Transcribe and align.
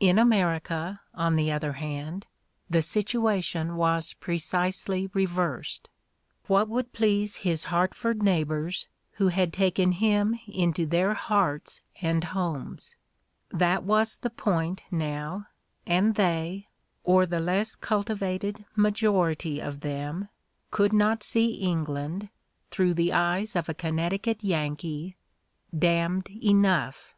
In 0.00 0.18
America, 0.18 1.02
on 1.12 1.36
the 1.36 1.52
other 1.52 1.74
hand, 1.74 2.24
the 2.70 2.80
situation 2.80 3.76
was 3.76 4.14
precisely 4.14 5.10
reversed. 5.12 5.90
What 6.46 6.70
would 6.70 6.94
please 6.94 7.36
his 7.44 7.64
Hartford 7.64 8.22
neighbors, 8.22 8.88
who 9.16 9.28
had 9.28 9.52
taken 9.52 9.92
him 9.92 10.40
into 10.48 10.86
their 10.86 11.12
hearts 11.12 11.82
and 12.00 12.24
homes?— 12.24 12.96
that 13.50 13.82
was 13.82 14.16
the 14.16 14.30
point 14.30 14.82
now; 14.90 15.46
and 15.86 16.14
they, 16.14 16.68
or 17.04 17.26
the 17.26 17.38
less 17.38 17.74
cultivated 17.76 18.64
majority 18.76 19.60
of 19.60 19.80
them, 19.80 20.30
could 20.70 20.94
not 20.94 21.22
see 21.22 21.50
England, 21.52 22.30
through 22.70 22.94
the 22.94 23.12
eyes 23.12 23.54
of 23.54 23.68
a 23.68 23.74
Con' 23.74 23.96
necticut 23.98 24.38
Yankee, 24.40 25.18
damned 25.78 26.30
enough! 26.30 27.14